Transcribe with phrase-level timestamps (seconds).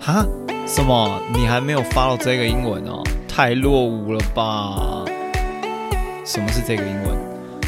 [0.00, 0.24] 哈？
[0.66, 1.20] 什么？
[1.32, 3.02] 你还没有 follow 这个英文哦？
[3.28, 5.04] 太落伍了吧？
[6.24, 7.16] 什么是这个英文？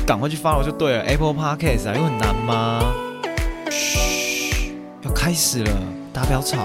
[0.06, 1.02] 赶快去 follow 就对了。
[1.02, 2.94] Apple Podcast 啊，又很难吗？
[3.70, 5.72] 嘘，要开始了，
[6.12, 6.58] 大家不要吵。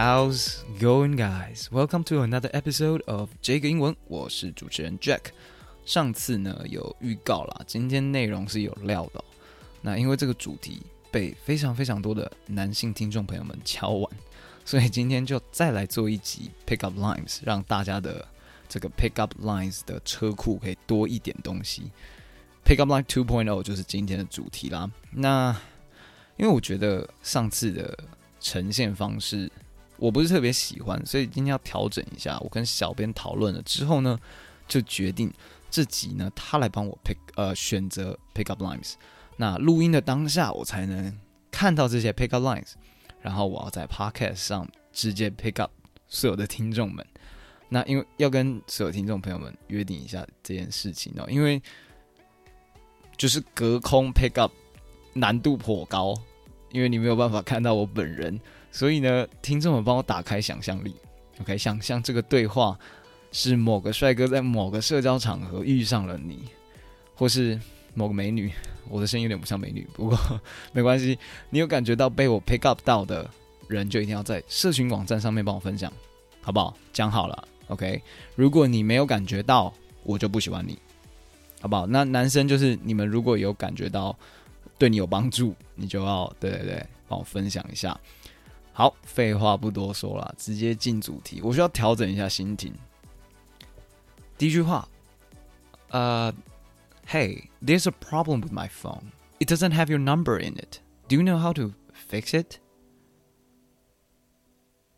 [0.00, 1.68] How's going, guys?
[1.72, 3.96] Welcome to another episode of 这个英文。
[4.06, 5.30] 我是主持人 Jack。
[5.84, 9.24] 上次呢有预告啦，今天内容是有料的。
[9.82, 14.08] 那因为这个主题被非常非常多的男性听众朋友们敲完，
[14.64, 18.24] 所以今天就再来做一集 Pick Up Lines，让大家的
[18.68, 21.90] 这个 Pick Up Lines 的车库可以多一点东西。
[22.64, 24.88] Pick Up Line 2.0就是今天的主题啦。
[25.10, 25.60] 那
[26.36, 27.98] 因为我觉得上次的
[28.38, 29.50] 呈现方式。
[29.98, 32.38] 我不是特别喜欢，所以今天要调整一下。
[32.40, 34.18] 我跟小编讨论了之后呢，
[34.68, 35.32] 就决定
[35.68, 38.94] 这集呢，他来帮我 pick 呃选择 pick up lines。
[39.36, 41.18] 那录音的当下，我才能
[41.50, 42.74] 看到这些 pick up lines，
[43.20, 45.72] 然后我要在 podcast 上直接 pick up
[46.06, 47.04] 所有的听众们。
[47.68, 51.60] 那因为要跟所有听众朋友们约定一下这件事情哦，因为
[53.16, 54.52] 就是隔空 pick up
[55.12, 56.14] 难度颇高，
[56.70, 58.40] 因为你没有办法看到我本人。
[58.70, 60.94] 所以呢，听众们帮我打开想象力
[61.40, 62.78] ，OK，想象这个对话
[63.32, 66.44] 是某个帅哥在某个社交场合遇上了你，
[67.14, 67.58] 或是
[67.94, 68.52] 某个美女。
[68.90, 70.18] 我的声音有点不像美女，不过
[70.72, 71.18] 没关系。
[71.50, 73.28] 你有感觉到被我 pick up 到的
[73.68, 75.92] 人，就一定要在社群网站上面帮我分享，
[76.40, 76.74] 好不好？
[76.90, 78.00] 讲好了，OK。
[78.34, 79.70] 如果你没有感觉到，
[80.04, 80.78] 我就不喜欢你，
[81.60, 81.86] 好不好？
[81.86, 84.16] 那男生就是你们如果有感觉到
[84.78, 87.98] 对你有帮助，你就要对对对，帮我分享一下。
[88.77, 91.41] 好，废话不多说了，直接进主题。
[91.41, 92.73] 我需要调整一下心情。
[94.37, 94.87] 第一句话，
[95.89, 96.33] 呃，
[97.07, 99.11] Hey, there's a problem with my phone.
[99.39, 100.79] It doesn't have your number in it.
[101.07, 102.59] Do you know how to fix it?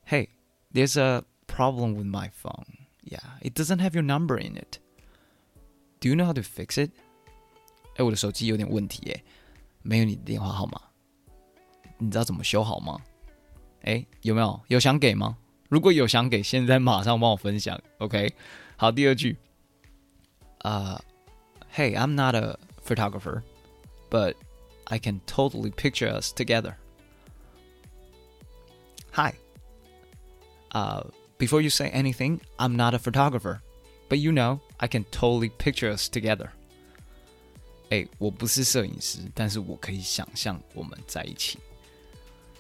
[0.07, 0.29] Hey,
[0.71, 2.87] there's a problem with my phone.
[3.03, 4.79] Yeah, it doesn't have your number in it.
[5.99, 6.91] Do you know how to fix it?
[7.97, 9.23] 哎，我的手机有点问题耶，
[9.81, 10.79] 没有你的电话号码。
[11.97, 13.01] 你知道怎么修好吗？
[13.81, 15.37] 哎，有没有有想给吗？
[15.69, 18.33] 如果有想给，现在马上帮我分享，OK？
[18.77, 19.35] 好，第二句，
[20.59, 21.01] 啊、
[21.75, 23.41] uh,，Hey, I'm not a photographer,
[24.09, 24.35] but
[24.85, 26.75] I can totally picture us together.
[29.13, 29.33] Hi,
[30.71, 33.61] uh, before you say anything, I'm not a photographer,
[34.09, 36.49] but you know, I can totally picture us together.
[37.89, 41.57] 哎，我不是摄影师，但是我可以想象我们在一起。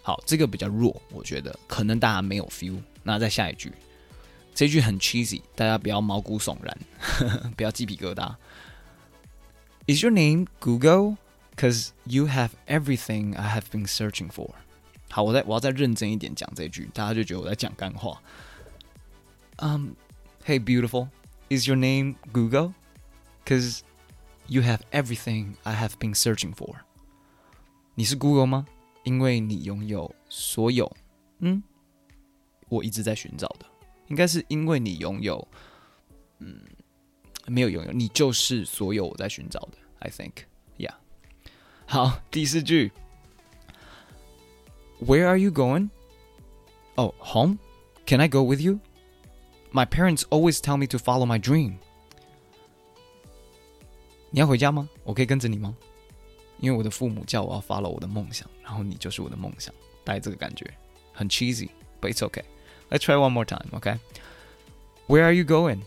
[0.01, 2.79] 好，这个比较弱，我觉得可能大家没有 feel。
[3.03, 3.71] 那再下一句，
[4.53, 8.35] 这句很 cheesy，大家不要毛骨悚然，呵呵不要鸡皮疙瘩。
[9.87, 11.17] Is your name Google?
[11.57, 14.49] Cause you have everything I have been searching for。
[15.09, 18.21] 好，我再我要再认真一点讲这句，大家就觉得我在讲干话。
[19.57, 19.91] Um,
[20.45, 21.07] hey beautiful,
[21.49, 22.73] is your name Google?
[23.45, 23.81] Cause
[24.47, 26.75] you have everything I have been searching for。
[27.93, 28.65] 你是 Google 吗？
[29.03, 30.91] 因为你拥有所有，
[31.39, 31.61] 嗯，
[32.69, 33.65] 我一直在寻找的，
[34.07, 35.47] 应该是因为你拥有，
[36.39, 36.59] 嗯，
[37.45, 39.77] 没有拥有，你就是所有我在寻找的。
[39.99, 40.43] I think,
[40.77, 40.93] yeah。
[41.85, 42.91] 好，第四句，
[44.99, 45.89] Where are you going?
[46.95, 47.57] Oh, home?
[48.05, 48.79] Can I go with you?
[49.71, 51.75] My parents always tell me to follow my dream.
[54.31, 54.89] 你要回家吗？
[55.03, 55.75] 我可以跟着你吗？
[56.59, 59.73] 因为我的父母叫我要 follow 我的梦想， 然后你就是我的梦想，
[60.03, 60.65] 大概这个感觉
[61.13, 62.43] 很 cheesy，but it's okay.
[62.89, 63.97] Let's try one more time, okay?
[65.07, 65.81] Where are you going?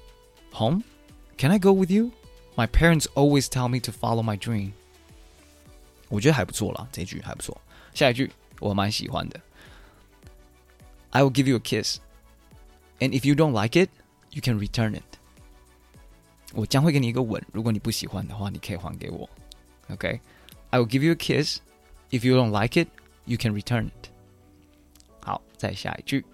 [0.53, 0.83] Home?
[1.37, 2.13] Can I go with you?
[2.57, 4.73] My parents always tell me to follow my dream.
[6.09, 7.61] 我觉得还不错啦，这句还不错。
[7.95, 9.41] 下一句我蛮喜欢的。
[11.11, 11.99] I will give you a kiss,
[12.99, 13.91] and if you don't like it,
[14.31, 15.03] you can return it.
[16.55, 19.29] 我将会给你一个吻，如果你不喜欢的话，你可以还给我，
[19.91, 21.61] OK？I will give you a kiss.
[22.13, 22.89] If you don't like it,
[23.27, 24.11] you can return it.
[25.21, 26.25] 好，再下一句。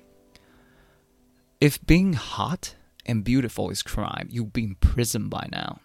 [1.61, 2.75] If being hot
[3.07, 5.79] and beautiful is crime, you'll be in prison by now.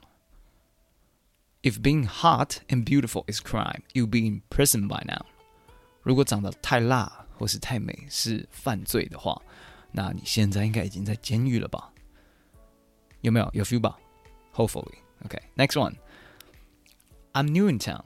[1.62, 5.26] If being hot and beautiful is crime, you'll be in prison by now.
[6.04, 9.42] 如果长得太辣或是太美是犯罪的话，
[9.92, 11.92] 那你现在应该已经在监狱了吧？
[13.22, 13.50] 有没有？
[13.54, 13.98] 有 feel 吧？
[14.54, 15.00] Hopefully.
[15.26, 15.96] Okay, next one.
[17.34, 18.04] I'm new in town.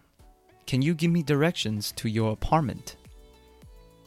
[0.68, 2.92] Can you give me directions to your apartment？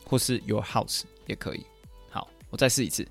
[0.05, 1.65] 或是 your house 也可以。
[2.11, 3.07] 好，我再试一次。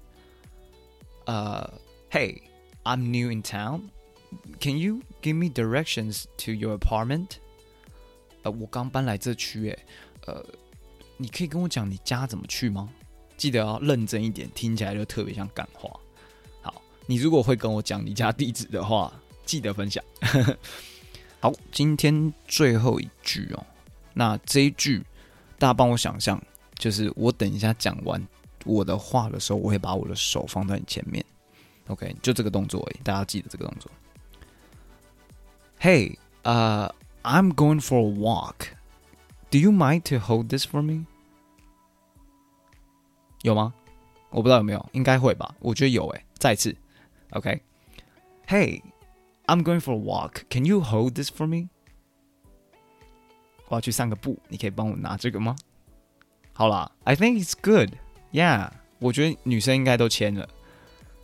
[1.24, 1.68] 呃、
[2.12, 3.80] ，Hey，I'm new in town.
[4.60, 7.38] Can you give me directions to your apartment?
[8.42, 9.78] 呃，我刚搬来这区，诶，
[10.26, 10.46] 呃，
[11.16, 12.88] 你可以跟我讲你家怎么去吗？
[13.36, 15.90] 记得要认真一点，听起来就特别像干话。
[16.62, 19.12] 好，你如果会跟我讲你家地址的话，
[19.44, 20.04] 记得分享。
[21.40, 23.66] 好，今天最后一句哦，
[24.12, 25.02] 那这一句
[25.58, 26.38] 大家帮我想象，
[26.74, 28.22] 就是我等一下讲完
[28.66, 31.24] 我的话的时候，我会把我的手放在你前面。
[31.86, 33.90] OK，就这个动作而已，大家记得这个动作。
[35.80, 36.90] Hey, uh,
[37.22, 38.66] I'm going for a walk.
[39.50, 41.06] Do you mind to hold this for me?
[43.40, 43.72] 有吗？
[44.28, 45.54] 我不知道有没有，应该会吧。
[45.58, 46.22] 我觉得有诶。
[46.34, 46.76] 再次
[47.30, 47.62] ，OK。
[48.46, 48.82] Hey,
[49.49, 50.45] I'm going for a walk.
[50.49, 51.69] Can you hold this for me?
[53.67, 55.55] 我要去散个步，你可以帮我拿这个吗？
[56.53, 57.91] 好啦，I think it's good.
[58.31, 58.69] Yeah，
[58.99, 60.47] 我觉得女生应该都签了。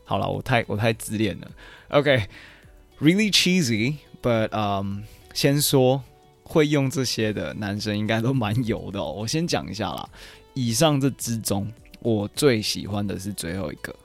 [0.06, 1.52] 好了，我太我太自恋了。
[1.90, 5.04] OK，really、okay, cheesy，but um，
[5.34, 6.04] 先说
[6.44, 9.12] 会用这些的男生应该都蛮油的哦。
[9.12, 10.10] 我先讲一下啦，
[10.54, 11.72] 以上这之中，
[12.02, 13.96] 我最喜欢的是最后一个。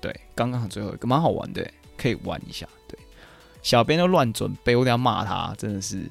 [0.00, 2.66] 对，刚刚最后一个蛮好玩的，可以玩一下。
[3.65, 6.07] 小编都乱准备，我都要骂他，真的是，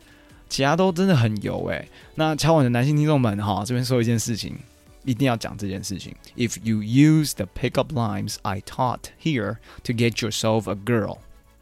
[0.48, 1.86] 其他都真的很油哎。
[2.16, 4.58] 那敲碗的男性听众们哈，这边说一件事情。
[5.06, 6.14] 一定要讲这件事情。
[6.34, 11.18] If you use the pickup lines I taught here to get yourself a girl,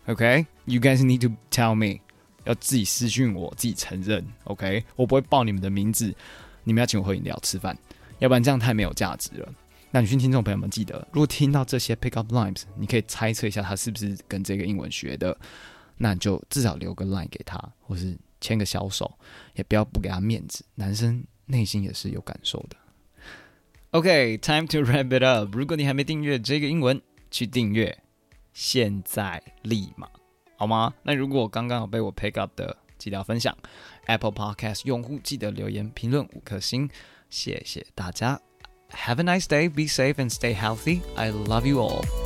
[0.07, 0.47] okay?
[0.65, 1.99] You guys need to tell me，
[2.45, 4.85] 要自己私讯我，自己承认，OK？
[4.95, 6.15] 我不会报你们的名字，
[6.63, 7.77] 你们要请我喝饮料、吃饭，
[8.21, 9.49] 要不然这样太没有价值了。
[9.91, 15.37] 那女性听众朋友们，记得如果听到这些 pickup lines，你可以猜测一下他是不是跟这个英文学的，
[15.97, 19.19] 那你就至少留个 line 给他，或是牵个小手，
[19.55, 20.65] 也不要不给他面子。
[20.75, 22.77] 男生内心也是有感受的。
[23.91, 25.55] OK，time to wrap it up。
[25.57, 27.01] 如果你还没订阅这个英文，
[27.31, 28.03] 去订阅，
[28.53, 30.09] 现在立马，
[30.57, 30.95] 好吗？
[31.03, 33.57] 那如果刚刚有被我 pick up 的，记得要分享。
[34.07, 36.89] Apple Podcast 用户记得留言评论五颗星，
[37.29, 38.41] 谢谢大家。
[38.91, 41.01] Have a nice day, be safe and stay healthy.
[41.15, 42.22] I love you all.